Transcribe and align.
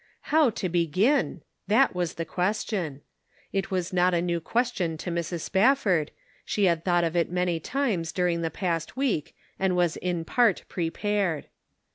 How 0.33 0.49
to 0.49 0.67
begin? 0.67 1.41
that 1.67 1.93
was 1.93 2.15
the 2.15 2.25
question. 2.25 3.01
It 3.53 3.69
was 3.69 3.93
not 3.93 4.15
a 4.15 4.19
new 4.23 4.39
question 4.41 4.97
to 4.97 5.11
Mrs. 5.11 5.41
Spafford, 5.41 6.09
she 6.43 6.63
had 6.63 6.83
thought 6.83 7.03
of 7.03 7.15
it 7.15 7.31
many 7.31 7.59
times 7.59 8.11
during 8.11 8.41
the 8.41 8.49
past 8.49 8.97
week, 8.97 9.35
and 9.59 9.75
was 9.75 9.97
in 9.97 10.25
part 10.25 10.63
prepared. 10.67 11.45